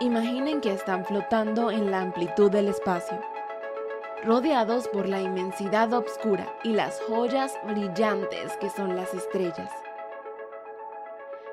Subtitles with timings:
[0.00, 3.18] Imaginen que están flotando en la amplitud del espacio,
[4.24, 9.70] rodeados por la inmensidad oscura y las joyas brillantes que son las estrellas.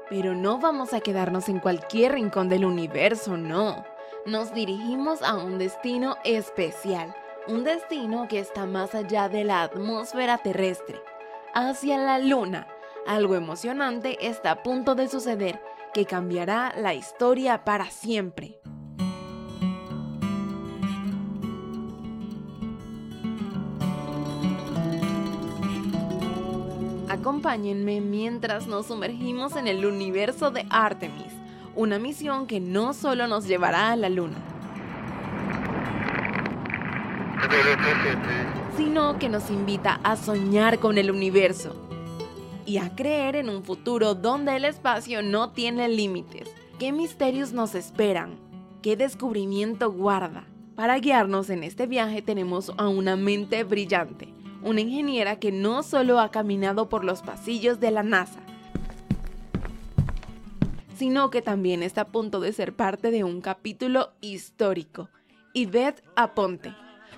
[0.10, 3.86] Pero no vamos a quedarnos en cualquier rincón del universo, no.
[4.26, 7.16] Nos dirigimos a un destino especial,
[7.48, 11.02] un destino que está más allá de la atmósfera terrestre,
[11.54, 12.68] hacia la luna.
[13.08, 15.62] Algo emocionante está a punto de suceder
[15.94, 18.60] que cambiará la historia para siempre.
[27.10, 31.32] Acompáñenme mientras nos sumergimos en el universo de Artemis,
[31.76, 34.38] una misión que no solo nos llevará a la luna,
[38.76, 41.83] sino que nos invita a soñar con el universo
[42.66, 46.50] y a creer en un futuro donde el espacio no tiene límites.
[46.80, 48.40] ¿Qué misterios nos esperan?
[48.82, 50.46] ¿Qué descubrimiento guarda?
[50.76, 54.28] Para guiarnos en este viaje tenemos a una mente brillante,
[54.64, 58.40] una ingeniera que no solo ha caminado por los pasillos de la NASA,
[60.96, 65.10] sino que también está a punto de ser parte de un capítulo histórico.
[65.54, 66.74] Yvette Aponte,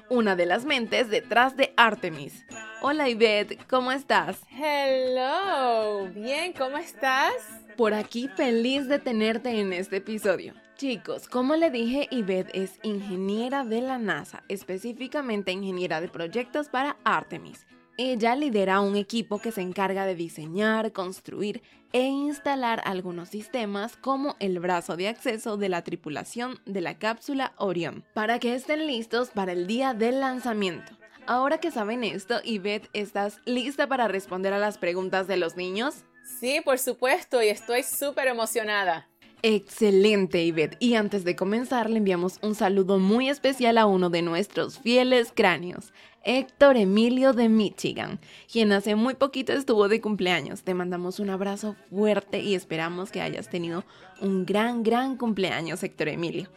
[0.09, 2.45] una de las mentes detrás de Artemis.
[2.81, 4.42] Hola Yvette, ¿cómo estás?
[4.52, 7.34] Hello, bien, ¿cómo estás?
[7.78, 10.54] Por aquí feliz de tenerte en este episodio.
[10.76, 16.98] Chicos, como le dije, Yvette es ingeniera de la NASA, específicamente ingeniera de proyectos para
[17.06, 17.66] Artemis.
[17.98, 24.36] Ella lidera un equipo que se encarga de diseñar, construir e instalar algunos sistemas como
[24.39, 29.30] el brazo de acceso de la tripulación de la cápsula Orion, para que estén listos
[29.30, 30.92] para el día del lanzamiento.
[31.28, 36.04] Ahora que saben esto, Yvette, ¿estás lista para responder a las preguntas de los niños?
[36.40, 39.08] Sí, por supuesto, y estoy súper emocionada.
[39.42, 40.78] Excelente, Ivette.
[40.80, 45.32] Y antes de comenzar, le enviamos un saludo muy especial a uno de nuestros fieles
[45.36, 48.20] cráneos, Héctor Emilio de Michigan,
[48.52, 50.64] quien hace muy poquito estuvo de cumpleaños.
[50.64, 53.83] Te mandamos un abrazo fuerte y esperamos que hayas tenido
[54.22, 56.49] un gran, gran cumpleaños, Héctor Emilio.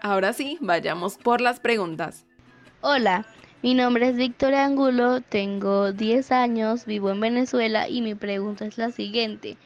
[0.00, 2.26] Ahora sí, vayamos por las preguntas.
[2.80, 3.26] Hola,
[3.62, 8.78] mi nombre es Victoria Angulo, tengo 10 años, vivo en Venezuela y mi pregunta es
[8.78, 9.56] la siguiente.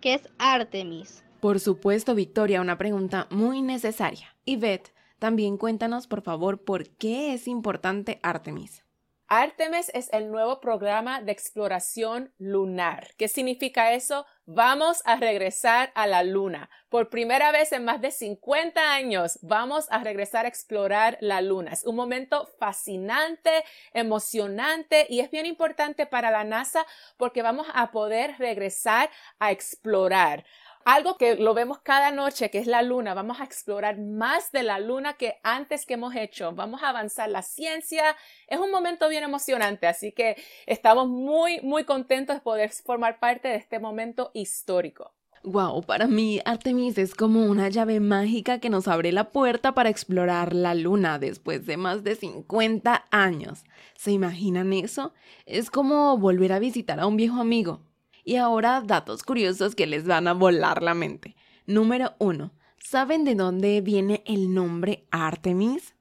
[0.00, 1.24] ¿Qué es Artemis?
[1.40, 4.34] Por supuesto, Victoria, una pregunta muy necesaria.
[4.44, 8.84] Yvette, también cuéntanos, por favor, por qué es importante Artemis.
[9.26, 13.08] Artemis es el nuevo programa de exploración lunar.
[13.16, 14.26] ¿Qué significa eso?
[14.46, 16.68] Vamos a regresar a la luna.
[16.90, 21.72] Por primera vez en más de 50 años, vamos a regresar a explorar la luna.
[21.72, 26.84] Es un momento fascinante, emocionante y es bien importante para la NASA
[27.16, 30.44] porque vamos a poder regresar a explorar
[30.84, 33.14] algo que lo vemos cada noche, que es la luna.
[33.14, 36.52] Vamos a explorar más de la luna que antes que hemos hecho.
[36.52, 38.16] Vamos a avanzar la ciencia.
[38.46, 40.36] Es un momento bien emocionante, así que
[40.66, 45.12] estamos muy, muy contentos de poder formar parte de este momento histórico.
[45.46, 49.90] Wow, para mí Artemis es como una llave mágica que nos abre la puerta para
[49.90, 53.64] explorar la luna después de más de 50 años.
[53.94, 55.12] ¿Se imaginan eso?
[55.44, 57.82] Es como volver a visitar a un viejo amigo.
[58.24, 61.36] Y ahora datos curiosos que les van a volar la mente.
[61.66, 62.52] Número 1.
[62.78, 65.94] ¿Saben de dónde viene el nombre Artemis?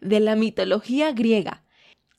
[0.00, 1.64] De la mitología griega.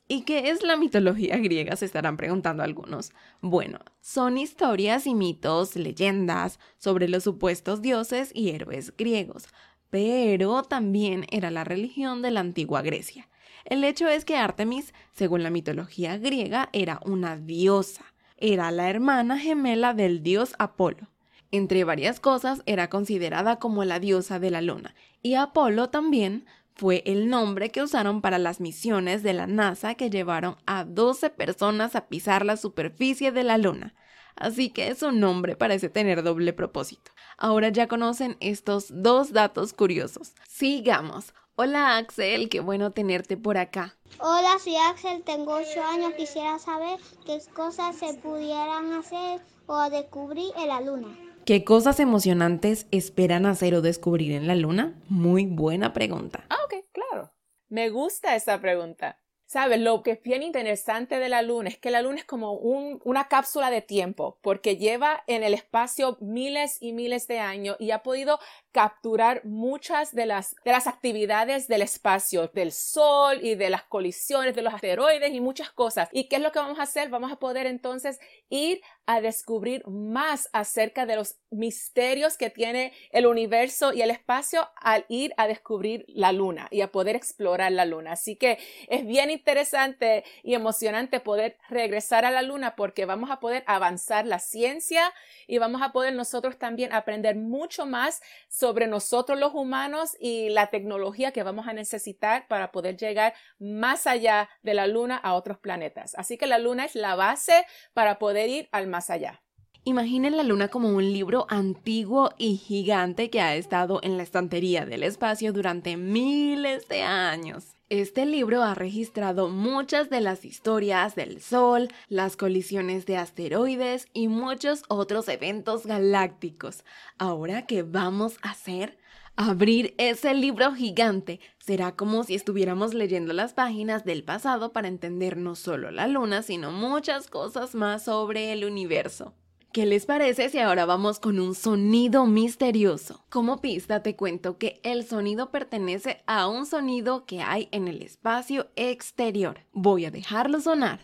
[0.08, 1.74] ¿Y qué es la mitología griega?
[1.74, 3.12] Se estarán preguntando algunos.
[3.40, 9.48] Bueno, son historias y mitos, leyendas sobre los supuestos dioses y héroes griegos,
[9.88, 13.28] pero también era la religión de la antigua Grecia.
[13.64, 18.04] El hecho es que Artemis, según la mitología griega, era una diosa
[18.36, 21.08] era la hermana gemela del dios Apolo.
[21.50, 27.02] Entre varias cosas, era considerada como la diosa de la luna, y Apolo también fue
[27.06, 31.96] el nombre que usaron para las misiones de la NASA que llevaron a 12 personas
[31.96, 33.94] a pisar la superficie de la luna.
[34.36, 37.12] Así que su nombre parece tener doble propósito.
[37.38, 40.34] Ahora ya conocen estos dos datos curiosos.
[40.46, 41.32] Sigamos.
[41.58, 43.96] Hola Axel, qué bueno tenerte por acá.
[44.20, 46.12] Hola, soy Axel, tengo 8 años.
[46.12, 51.18] Quisiera saber qué cosas se pudieran hacer o descubrir en la luna.
[51.46, 55.00] ¿Qué cosas emocionantes esperan hacer o descubrir en la luna?
[55.08, 56.44] Muy buena pregunta.
[56.50, 57.32] Ah, ok, claro.
[57.70, 59.18] Me gusta esa pregunta.
[59.48, 59.78] ¿Sabes?
[59.78, 63.28] Lo que es bien interesante de la Luna es que la Luna es como una
[63.28, 68.02] cápsula de tiempo, porque lleva en el espacio miles y miles de años y ha
[68.02, 68.40] podido
[68.76, 74.54] capturar muchas de las, de las actividades del espacio, del Sol y de las colisiones
[74.54, 76.10] de los asteroides y muchas cosas.
[76.12, 77.08] ¿Y qué es lo que vamos a hacer?
[77.08, 78.20] Vamos a poder entonces
[78.50, 84.68] ir a descubrir más acerca de los misterios que tiene el universo y el espacio
[84.76, 88.12] al ir a descubrir la luna y a poder explorar la luna.
[88.12, 88.58] Así que
[88.88, 94.26] es bien interesante y emocionante poder regresar a la luna porque vamos a poder avanzar
[94.26, 95.14] la ciencia
[95.46, 100.68] y vamos a poder nosotros también aprender mucho más sobre nosotros los humanos y la
[100.68, 105.58] tecnología que vamos a necesitar para poder llegar más allá de la luna a otros
[105.58, 106.14] planetas.
[106.16, 109.45] Así que la luna es la base para poder ir al más allá.
[109.88, 114.84] Imaginen la luna como un libro antiguo y gigante que ha estado en la estantería
[114.84, 117.76] del espacio durante miles de años.
[117.88, 124.26] Este libro ha registrado muchas de las historias del Sol, las colisiones de asteroides y
[124.26, 126.82] muchos otros eventos galácticos.
[127.16, 128.98] Ahora, ¿qué vamos a hacer?
[129.36, 135.36] Abrir ese libro gigante será como si estuviéramos leyendo las páginas del pasado para entender
[135.36, 139.32] no solo la luna, sino muchas cosas más sobre el universo.
[139.76, 143.26] ¿Qué les parece si ahora vamos con un sonido misterioso?
[143.28, 148.00] Como pista te cuento que el sonido pertenece a un sonido que hay en el
[148.00, 149.66] espacio exterior.
[149.74, 151.00] Voy a dejarlo sonar.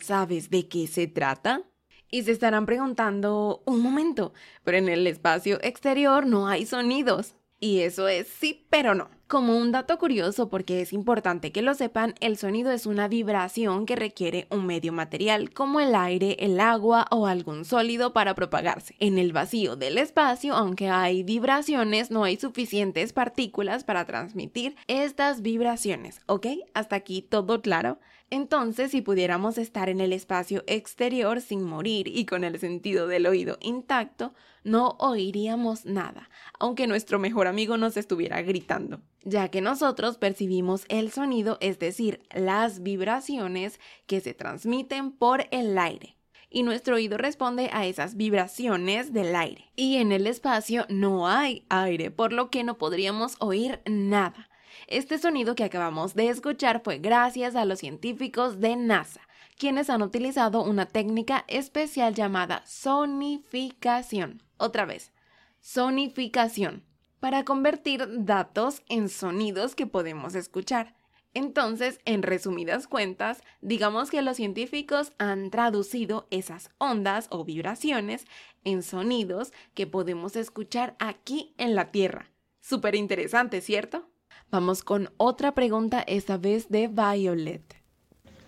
[0.00, 1.67] ¿Sabes de qué se trata?
[2.10, 4.32] Y se estarán preguntando, un momento,
[4.64, 7.34] pero en el espacio exterior no hay sonidos.
[7.60, 9.10] Y eso es sí, pero no.
[9.26, 13.84] Como un dato curioso, porque es importante que lo sepan, el sonido es una vibración
[13.84, 18.94] que requiere un medio material como el aire, el agua o algún sólido para propagarse.
[19.00, 25.42] En el vacío del espacio, aunque hay vibraciones, no hay suficientes partículas para transmitir estas
[25.42, 26.46] vibraciones, ¿ok?
[26.74, 27.98] Hasta aquí todo claro.
[28.30, 33.26] Entonces, si pudiéramos estar en el espacio exterior sin morir y con el sentido del
[33.26, 34.34] oído intacto,
[34.64, 36.28] no oiríamos nada,
[36.58, 42.20] aunque nuestro mejor amigo nos estuviera gritando, ya que nosotros percibimos el sonido, es decir,
[42.34, 46.16] las vibraciones que se transmiten por el aire.
[46.50, 49.70] Y nuestro oído responde a esas vibraciones del aire.
[49.76, 54.47] Y en el espacio no hay aire, por lo que no podríamos oír nada.
[54.90, 59.20] Este sonido que acabamos de escuchar fue gracias a los científicos de NASA,
[59.58, 64.42] quienes han utilizado una técnica especial llamada sonificación.
[64.56, 65.12] Otra vez,
[65.60, 66.84] sonificación,
[67.20, 70.94] para convertir datos en sonidos que podemos escuchar.
[71.34, 78.24] Entonces, en resumidas cuentas, digamos que los científicos han traducido esas ondas o vibraciones
[78.64, 82.30] en sonidos que podemos escuchar aquí en la Tierra.
[82.62, 84.08] Súper interesante, ¿cierto?
[84.50, 87.62] Vamos con otra pregunta, esta vez de Violet.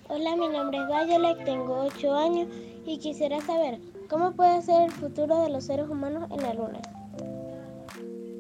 [0.08, 2.48] Hola, mi nombre es Violet, tengo 8 años
[2.86, 6.80] y quisiera saber cómo puede ser el futuro de los seres humanos en la Luna.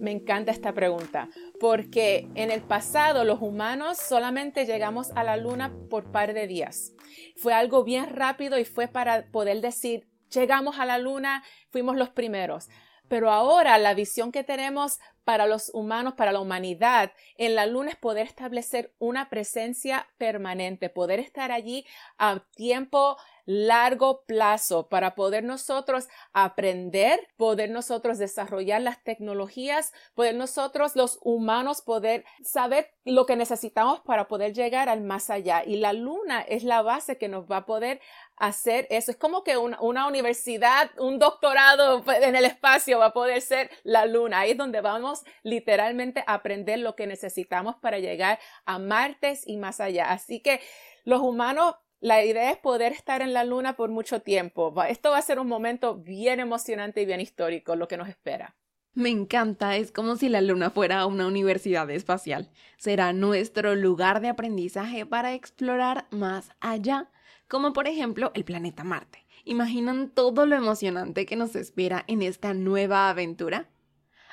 [0.00, 1.28] Me encanta esta pregunta,
[1.60, 6.94] porque en el pasado los humanos solamente llegamos a la luna por par de días.
[7.36, 12.08] Fue algo bien rápido y fue para poder decir, llegamos a la luna, fuimos los
[12.08, 12.70] primeros.
[13.08, 17.90] Pero ahora la visión que tenemos para los humanos, para la humanidad, en la luna
[17.90, 21.86] es poder establecer una presencia permanente, poder estar allí
[22.18, 23.16] a tiempo
[23.50, 31.82] largo plazo para poder nosotros aprender, poder nosotros desarrollar las tecnologías, poder nosotros los humanos
[31.82, 35.64] poder saber lo que necesitamos para poder llegar al más allá.
[35.64, 38.00] Y la luna es la base que nos va a poder
[38.36, 39.10] hacer eso.
[39.10, 43.68] Es como que una, una universidad, un doctorado en el espacio va a poder ser
[43.82, 44.40] la luna.
[44.40, 45.09] Ahí es donde vamos
[45.42, 50.10] literalmente aprender lo que necesitamos para llegar a Martes y más allá.
[50.10, 50.60] Así que
[51.04, 54.74] los humanos la idea es poder estar en la luna por mucho tiempo.
[54.84, 58.56] Esto va a ser un momento bien emocionante y bien histórico, lo que nos espera.
[58.94, 62.50] Me encanta, es como si la luna fuera una universidad espacial.
[62.76, 67.10] Será nuestro lugar de aprendizaje para explorar más allá,
[67.48, 69.26] como por ejemplo el planeta Marte.
[69.44, 73.68] ¿Imaginan todo lo emocionante que nos espera en esta nueva aventura?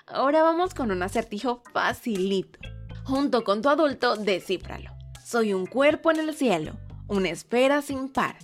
[0.08, 2.60] Ahora vamos con un acertijo facilito.
[3.04, 4.92] Junto con tu adulto, descífralo.
[5.24, 8.36] Soy un cuerpo en el cielo una esfera sin par,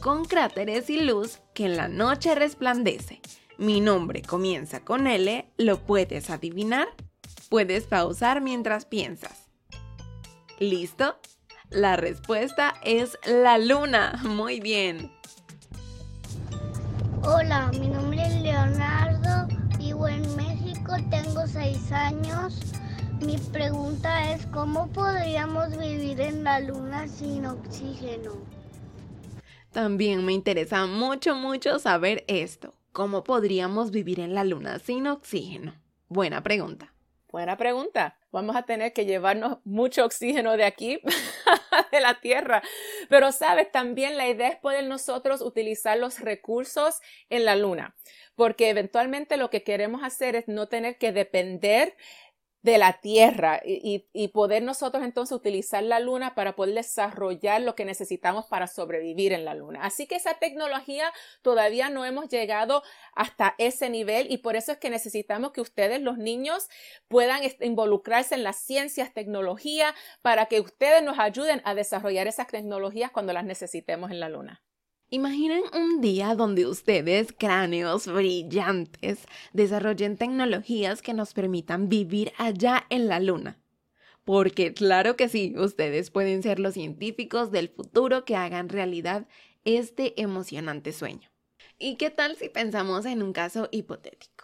[0.00, 3.20] con cráteres y luz que en la noche resplandece.
[3.58, 6.88] Mi nombre comienza con L, ¿lo puedes adivinar?
[7.48, 9.48] Puedes pausar mientras piensas.
[10.58, 11.18] ¿Listo?
[11.70, 14.20] La respuesta es la luna.
[14.24, 15.12] Muy bien.
[17.22, 19.15] Hola, mi nombre es Leonardo,
[21.88, 22.54] 6 años.
[23.20, 28.32] Mi pregunta es, ¿cómo podríamos vivir en la luna sin oxígeno?
[29.72, 32.74] También me interesa mucho, mucho saber esto.
[32.92, 35.74] ¿Cómo podríamos vivir en la luna sin oxígeno?
[36.08, 36.92] Buena pregunta.
[37.30, 38.16] Buena pregunta.
[38.32, 41.00] Vamos a tener que llevarnos mucho oxígeno de aquí,
[41.92, 42.62] de la Tierra.
[43.08, 47.94] Pero, sabes, también la idea es poder nosotros utilizar los recursos en la Luna,
[48.36, 51.96] porque eventualmente lo que queremos hacer es no tener que depender
[52.66, 57.84] de la Tierra y, poder nosotros entonces utilizar la Luna para poder desarrollar lo que
[57.84, 59.84] necesitamos para sobrevivir en la Luna.
[59.84, 61.12] Así que esa tecnología
[61.42, 62.82] todavía no hemos llegado
[63.14, 66.68] hasta ese nivel y por eso es que necesitamos que ustedes, los niños,
[67.06, 73.12] puedan involucrarse en las ciencias, tecnología, para que ustedes nos ayuden a desarrollar esas tecnologías
[73.12, 74.62] cuando las necesitemos en la Luna.
[75.08, 79.20] Imaginen un día donde ustedes, cráneos brillantes,
[79.52, 83.56] desarrollen tecnologías que nos permitan vivir allá en la luna.
[84.24, 89.28] Porque claro que sí, ustedes pueden ser los científicos del futuro que hagan realidad
[89.64, 91.30] este emocionante sueño.
[91.78, 94.35] ¿Y qué tal si pensamos en un caso hipotético?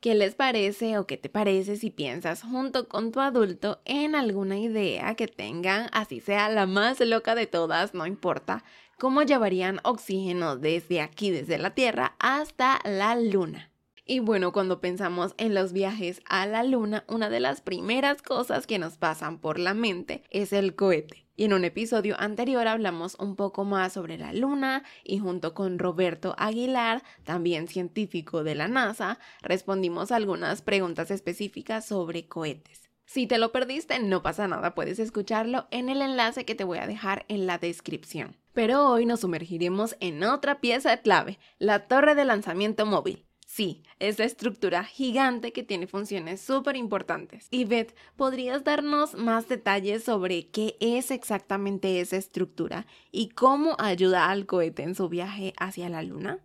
[0.00, 4.58] ¿Qué les parece o qué te parece si piensas junto con tu adulto en alguna
[4.58, 8.62] idea que tengan, así sea la más loca de todas, no importa,
[8.98, 13.70] cómo llevarían oxígeno desde aquí, desde la Tierra, hasta la Luna.
[14.08, 18.68] Y bueno, cuando pensamos en los viajes a la Luna, una de las primeras cosas
[18.68, 21.26] que nos pasan por la mente es el cohete.
[21.34, 25.80] Y en un episodio anterior hablamos un poco más sobre la Luna y junto con
[25.80, 32.88] Roberto Aguilar, también científico de la NASA, respondimos algunas preguntas específicas sobre cohetes.
[33.06, 36.78] Si te lo perdiste, no pasa nada, puedes escucharlo en el enlace que te voy
[36.78, 38.36] a dejar en la descripción.
[38.52, 43.25] Pero hoy nos sumergiremos en otra pieza clave, la torre de lanzamiento móvil.
[43.56, 47.48] Sí, es la estructura gigante que tiene funciones súper importantes.
[47.50, 54.28] Y Beth, ¿podrías darnos más detalles sobre qué es exactamente esa estructura y cómo ayuda
[54.28, 56.38] al cohete en su viaje hacia la Luna?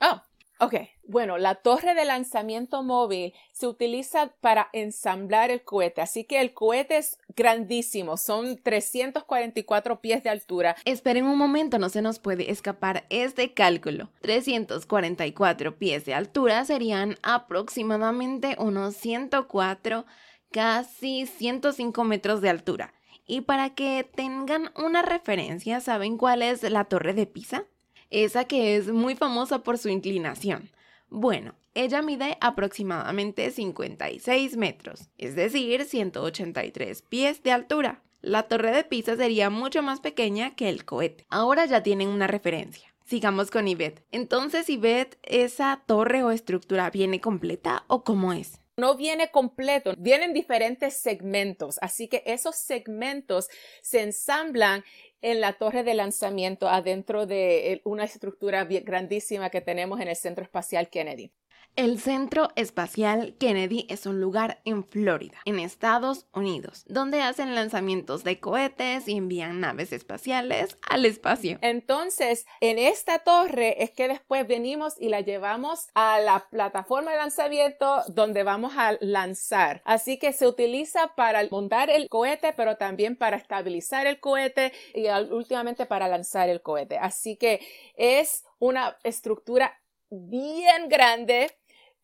[0.00, 0.20] Oh,
[0.58, 6.40] Ok, bueno, la torre de lanzamiento móvil se utiliza para ensamblar el cohete, así que
[6.40, 10.74] el cohete es grandísimo, son 344 pies de altura.
[10.86, 14.08] Esperen un momento, no se nos puede escapar este cálculo.
[14.22, 20.06] 344 pies de altura serían aproximadamente unos 104,
[20.50, 22.94] casi 105 metros de altura.
[23.26, 27.66] Y para que tengan una referencia, ¿saben cuál es la torre de Pisa?
[28.10, 30.70] Esa que es muy famosa por su inclinación.
[31.08, 38.02] Bueno, ella mide aproximadamente 56 metros, es decir, 183 pies de altura.
[38.22, 41.26] La torre de Pisa sería mucho más pequeña que el cohete.
[41.28, 42.92] Ahora ya tienen una referencia.
[43.04, 44.02] Sigamos con Ivette.
[44.10, 48.58] Entonces, Ivette, ¿esa torre o estructura viene completa o cómo es?
[48.78, 53.48] No viene completo, vienen diferentes segmentos, así que esos segmentos
[53.80, 54.84] se ensamblan
[55.22, 60.44] en la torre de lanzamiento adentro de una estructura grandísima que tenemos en el Centro
[60.44, 61.32] Espacial Kennedy.
[61.76, 68.24] El Centro Espacial Kennedy es un lugar en Florida, en Estados Unidos, donde hacen lanzamientos
[68.24, 71.58] de cohetes y envían naves espaciales al espacio.
[71.60, 77.18] Entonces, en esta torre es que después venimos y la llevamos a la plataforma de
[77.18, 79.82] lanzamiento donde vamos a lanzar.
[79.84, 85.08] Así que se utiliza para montar el cohete, pero también para estabilizar el cohete y
[85.30, 86.96] últimamente para lanzar el cohete.
[86.96, 87.60] Así que
[87.96, 89.78] es una estructura
[90.08, 91.50] bien grande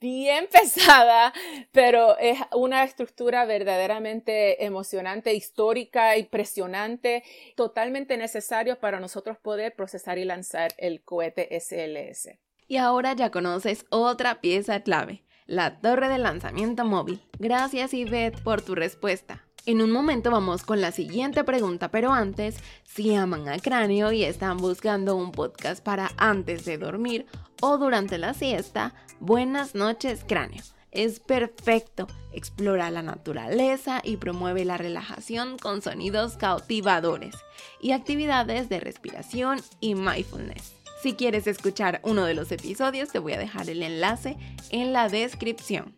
[0.03, 1.33] bien pesada,
[1.71, 7.23] pero es una estructura verdaderamente emocionante, histórica, impresionante,
[7.57, 12.37] totalmente necesario para nosotros poder procesar y lanzar el cohete SLS.
[12.69, 17.23] Y ahora ya conoces otra pieza clave, la torre de lanzamiento móvil.
[17.39, 19.45] Gracias Yvette por tu respuesta.
[19.65, 24.25] En un momento vamos con la siguiente pregunta, pero antes, si aman a Cráneo y
[24.25, 27.27] están buscando un podcast para antes de dormir
[27.61, 30.65] o durante la siesta, buenas noches Cráneo.
[30.91, 37.37] Es perfecto, explora la naturaleza y promueve la relajación con sonidos cautivadores
[37.81, 40.75] y actividades de respiración y mindfulness.
[41.05, 44.37] Si quieres escuchar uno de los episodios, te voy a dejar el enlace
[44.71, 45.95] en la descripción.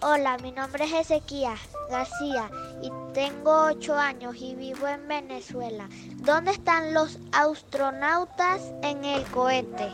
[0.00, 1.58] Hola, mi nombre es Ezequiel
[1.90, 2.48] García
[2.80, 5.88] y tengo 8 años y vivo en Venezuela.
[6.18, 9.88] ¿Dónde están los astronautas en el cohete?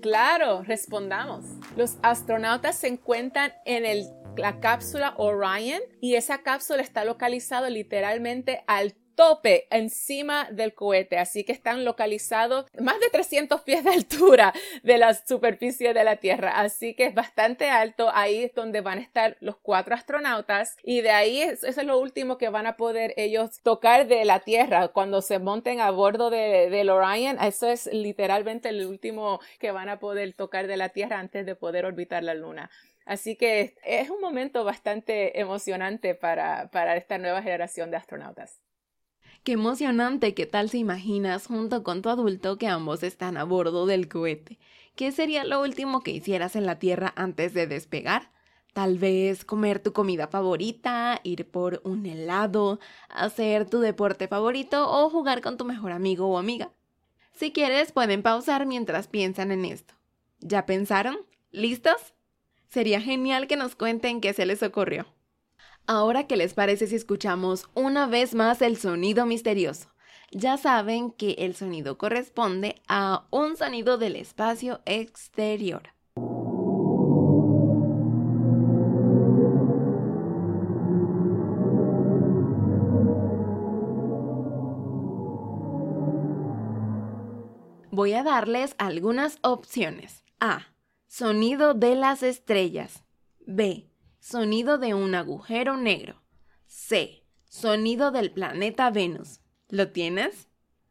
[0.00, 1.44] Claro, respondamos.
[1.76, 4.06] Los astronautas se encuentran en
[4.38, 11.42] la cápsula Orion y esa cápsula está localizada literalmente al tope encima del cohete, así
[11.42, 14.52] que están localizados más de 300 pies de altura
[14.84, 18.98] de la superficie de la Tierra, así que es bastante alto, ahí es donde van
[18.98, 22.76] a estar los cuatro astronautas y de ahí eso es lo último que van a
[22.76, 27.68] poder ellos tocar de la Tierra cuando se monten a bordo de, del Orion, eso
[27.68, 31.86] es literalmente el último que van a poder tocar de la Tierra antes de poder
[31.86, 32.70] orbitar la Luna.
[33.06, 38.60] Así que es un momento bastante emocionante para, para esta nueva generación de astronautas.
[39.46, 43.86] Qué emocionante, ¿qué tal se imaginas junto con tu adulto que ambos están a bordo
[43.86, 44.58] del cohete?
[44.96, 48.32] ¿Qué sería lo último que hicieras en la Tierra antes de despegar?
[48.72, 55.08] Tal vez comer tu comida favorita, ir por un helado, hacer tu deporte favorito o
[55.10, 56.72] jugar con tu mejor amigo o amiga.
[57.32, 59.94] Si quieres, pueden pausar mientras piensan en esto.
[60.40, 61.18] ¿Ya pensaron?
[61.52, 62.14] ¿Listos?
[62.66, 65.06] Sería genial que nos cuenten qué se les ocurrió.
[65.88, 69.88] Ahora, ¿qué les parece si escuchamos una vez más el sonido misterioso?
[70.32, 75.90] Ya saben que el sonido corresponde a un sonido del espacio exterior.
[87.92, 90.24] Voy a darles algunas opciones.
[90.40, 90.66] A.
[91.06, 93.04] Sonido de las estrellas.
[93.46, 93.88] B
[94.28, 96.20] Sonido de un agujero negro.
[96.66, 97.22] C.
[97.48, 99.38] Sonido del planeta Venus.
[99.68, 100.48] ¿Lo tienes?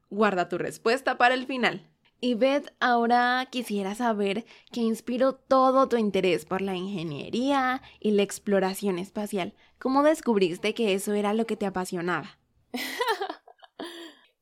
[0.10, 1.86] Guarda tu respuesta para el final.
[2.22, 8.24] Y Beth, ahora quisiera saber qué inspiró todo tu interés por la ingeniería y la
[8.24, 9.54] exploración espacial.
[9.80, 12.40] ¿Cómo descubriste que eso era lo que te apasionaba?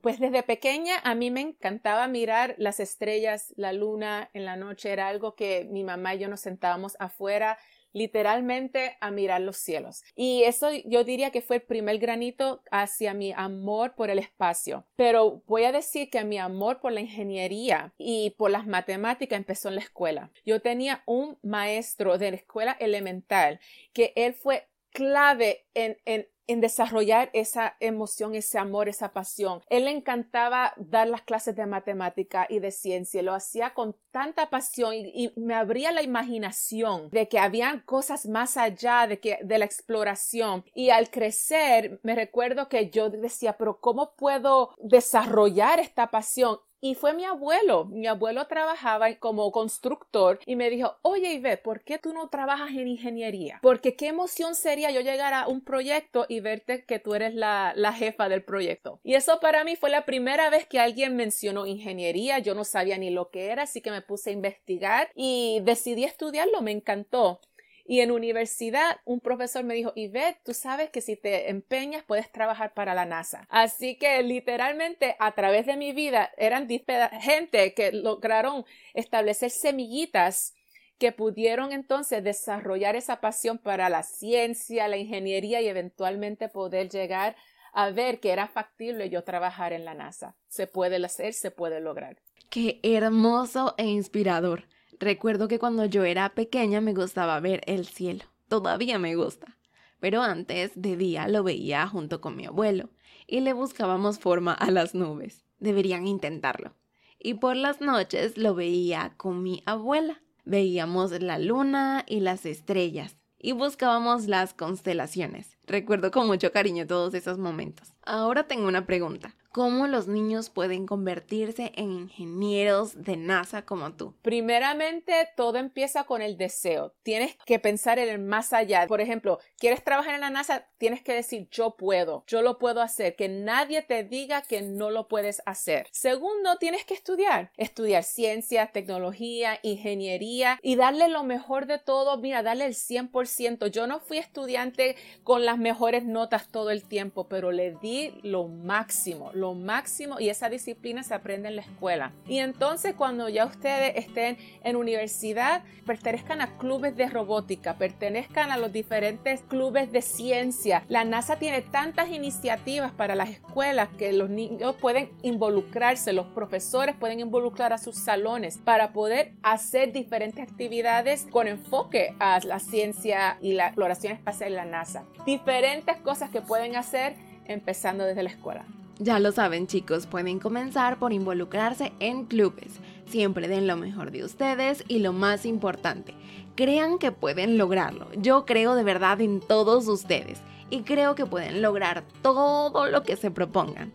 [0.02, 4.92] Pues desde pequeña a mí me encantaba mirar las estrellas, la luna en la noche.
[4.92, 7.58] Era algo que mi mamá y yo nos sentábamos afuera
[7.94, 10.04] literalmente a mirar los cielos.
[10.16, 14.86] Y eso yo diría que fue el primer granito hacia mi amor por el espacio.
[14.96, 19.70] Pero voy a decir que mi amor por la ingeniería y por las matemáticas empezó
[19.70, 20.32] en la escuela.
[20.46, 23.60] Yo tenía un maestro de la escuela elemental
[23.94, 29.62] que él fue clave en, en en desarrollar esa emoción, ese amor, esa pasión.
[29.70, 34.50] Él le encantaba dar las clases de matemática y de ciencia, lo hacía con tanta
[34.50, 39.58] pasión y, me abría la imaginación de que habían cosas más allá de que de
[39.58, 40.64] la exploración.
[40.74, 46.60] Y al crecer, me recuerdo que yo decía, pero ¿cómo puedo desarrollar esta pasión?
[46.84, 47.86] Y fue mi abuelo.
[47.86, 52.72] Mi abuelo trabajaba como constructor y me dijo, oye Ivette, ¿por qué tú no trabajas
[52.72, 53.60] en ingeniería?
[53.62, 57.72] Porque qué emoción sería yo llegar a un proyecto y verte que tú eres la,
[57.78, 59.00] la jefa del proyecto.
[59.02, 62.40] Y eso para mí fue la primera vez que alguien mencionó ingeniería.
[62.40, 66.04] Yo no sabía ni lo que era, así que me puse a investigar y decidí
[66.04, 66.62] estudiarlo.
[66.62, 67.40] Me encantó.
[67.86, 72.32] Y en universidad un profesor me dijo, Yvette, tú sabes que si te empeñas puedes
[72.32, 73.46] trabajar para la NASA.
[73.50, 80.54] Así que literalmente a través de mi vida eran gente que lograron establecer semillitas
[80.98, 87.36] que pudieron entonces desarrollar esa pasión para la ciencia, la ingeniería y eventualmente poder llegar
[87.74, 90.38] a ver que era factible yo trabajar en la NASA.
[90.48, 92.22] Se puede hacer, se puede lograr.
[92.50, 94.68] Qué hermoso e inspirador.
[95.00, 98.26] Recuerdo que cuando yo era pequeña me gustaba ver el cielo.
[98.48, 99.58] Todavía me gusta.
[100.00, 102.90] Pero antes de día lo veía junto con mi abuelo
[103.28, 105.46] y le buscábamos forma a las nubes.
[105.60, 106.76] Deberían intentarlo.
[107.20, 110.22] Y por las noches lo veía con mi abuela.
[110.44, 115.58] Veíamos la luna y las estrellas y buscábamos las constelaciones.
[115.66, 117.94] Recuerdo con mucho cariño todos esos momentos.
[118.06, 124.16] Ahora tengo una pregunta cómo los niños pueden convertirse en ingenieros de NASA como tú?
[124.24, 126.96] Primeramente, todo empieza con el deseo.
[127.04, 128.88] Tienes que pensar en el más allá.
[128.88, 130.66] Por ejemplo, ¿quieres trabajar en la NASA?
[130.80, 134.90] Tienes que decir yo puedo, yo lo puedo hacer, que nadie te diga que no
[134.90, 135.88] lo puedes hacer.
[135.92, 142.18] Segundo, tienes que estudiar, estudiar ciencia, tecnología, ingeniería y darle lo mejor de todo.
[142.18, 143.68] Mira, darle el 100%.
[143.68, 148.48] Yo no fui estudiante con las mejores notas todo el tiempo, pero le di lo
[148.48, 152.14] máximo lo máximo y esa disciplina se aprende en la escuela.
[152.30, 158.58] Y entonces cuando ya ustedes estén en universidad, pertenezcan a clubes de robótica, pertenezcan a
[158.58, 160.86] los diferentes clubes de ciencia.
[160.88, 166.96] La NASA tiene tantas iniciativas para las escuelas que los niños pueden involucrarse, los profesores
[166.96, 173.38] pueden involucrar a sus salones para poder hacer diferentes actividades con enfoque a la ciencia
[173.42, 175.04] y la exploración espacial en la NASA.
[175.26, 178.66] Diferentes cosas que pueden hacer empezando desde la escuela.
[179.00, 182.80] Ya lo saben chicos, pueden comenzar por involucrarse en clubes.
[183.08, 186.14] Siempre den lo mejor de ustedes y lo más importante,
[186.56, 188.08] crean que pueden lograrlo.
[188.16, 193.16] Yo creo de verdad en todos ustedes y creo que pueden lograr todo lo que
[193.16, 193.92] se propongan.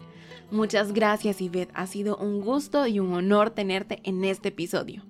[0.50, 5.04] Muchas gracias Yvette, ha sido un gusto y un honor tenerte en este episodio.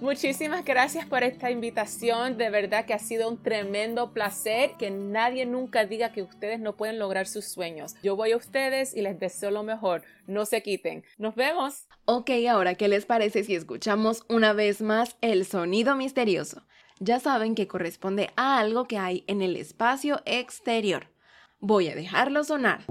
[0.00, 2.38] Muchísimas gracias por esta invitación.
[2.38, 4.70] De verdad que ha sido un tremendo placer.
[4.78, 7.96] Que nadie nunca diga que ustedes no pueden lograr sus sueños.
[8.02, 10.02] Yo voy a ustedes y les deseo lo mejor.
[10.28, 11.02] No se quiten.
[11.18, 11.88] Nos vemos.
[12.04, 16.62] Ok, ahora, ¿qué les parece si escuchamos una vez más el sonido misterioso?
[17.00, 21.08] Ya saben que corresponde a algo que hay en el espacio exterior.
[21.58, 22.84] Voy a dejarlo sonar.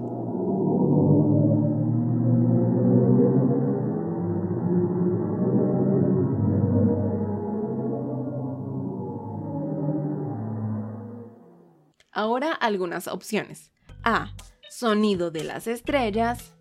[12.18, 13.72] Ahora algunas opciones.
[14.04, 14.34] A.
[14.72, 16.56] Sonido de las estrellas.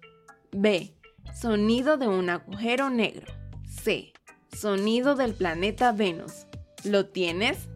[0.52, 0.94] B.
[1.34, 3.32] Sonido de un agujero negro.
[3.66, 4.12] C.
[4.54, 6.44] Sonido del planeta Venus.
[6.84, 7.70] ¿Lo tienes?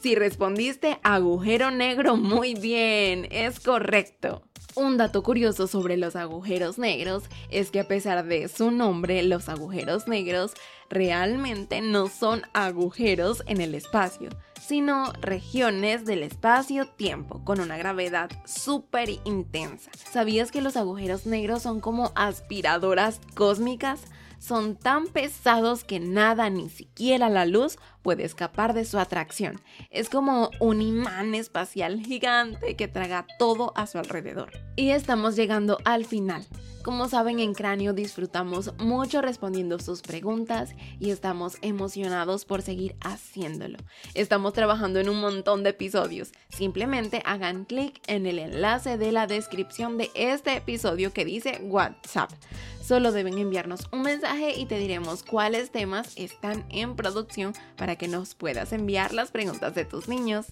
[0.00, 4.42] Si respondiste agujero negro, muy bien, es correcto.
[4.76, 9.48] Un dato curioso sobre los agujeros negros es que a pesar de su nombre, los
[9.48, 10.52] agujeros negros
[10.90, 19.10] realmente no son agujeros en el espacio, sino regiones del espacio-tiempo con una gravedad súper
[19.24, 19.90] intensa.
[19.94, 24.00] ¿Sabías que los agujeros negros son como aspiradoras cósmicas?
[24.44, 29.60] son tan pesados que nada, ni siquiera la luz, puede escapar de su atracción.
[29.90, 34.52] Es como un imán espacial gigante que traga todo a su alrededor.
[34.76, 36.46] Y estamos llegando al final.
[36.84, 43.78] Como saben, en Cráneo disfrutamos mucho respondiendo sus preguntas y estamos emocionados por seguir haciéndolo.
[44.12, 46.32] Estamos trabajando en un montón de episodios.
[46.50, 52.30] Simplemente hagan clic en el enlace de la descripción de este episodio que dice WhatsApp.
[52.82, 57.54] Solo deben enviarnos un mensaje y te diremos cuáles temas están en producción
[57.96, 60.46] que nos puedas enviar las preguntas de tus niños.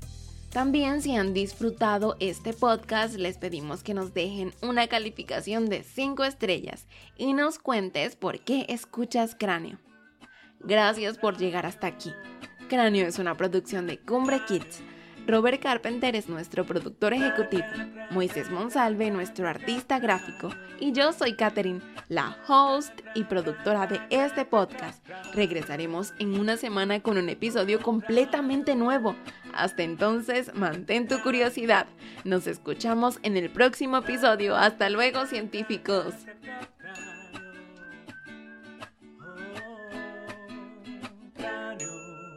[0.51, 6.25] También si han disfrutado este podcast, les pedimos que nos dejen una calificación de 5
[6.25, 9.79] estrellas y nos cuentes por qué escuchas Cráneo.
[10.61, 12.13] Gracias por llegar hasta aquí.
[12.69, 14.83] Cráneo es una producción de Cumbre Kids
[15.27, 17.65] Robert Carpenter es nuestro productor ejecutivo,
[18.11, 24.45] Moisés Monsalve nuestro artista gráfico y yo soy Katherine, la host y productora de este
[24.45, 25.07] podcast.
[25.33, 29.15] Regresaremos en una semana con un episodio completamente nuevo.
[29.55, 31.87] Hasta entonces, mantén tu curiosidad.
[32.25, 34.57] Nos escuchamos en el próximo episodio.
[34.57, 36.15] Hasta luego, científicos.